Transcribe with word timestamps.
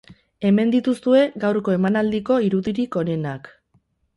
Hemen 0.47 0.71
dituzue 0.75 1.21
gaurko 1.45 1.75
emanaldiko 1.75 2.41
irudirik 2.49 2.99
onenak. 3.03 3.53